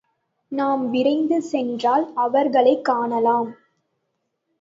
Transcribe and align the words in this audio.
நாம் 0.47 0.89
விரைந்து 0.89 1.41
சென்றால் 1.41 2.11
அவர்களைக் 2.15 2.85
காணலாம். 2.85 3.51